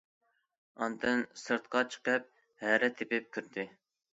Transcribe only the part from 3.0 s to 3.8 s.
تېپىپ كىردى.